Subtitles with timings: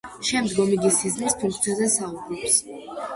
[0.27, 2.57] შემდგომ იგი სიზმრის ფუნქციაზე საუბრობს.